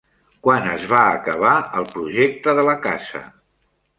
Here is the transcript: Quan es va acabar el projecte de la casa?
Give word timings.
Quan 0.45 0.63
es 0.69 0.85
va 0.93 1.01
acabar 1.09 1.51
el 1.81 1.85
projecte 1.91 2.57
de 2.61 2.63
la 2.71 2.75
casa? 2.89 3.21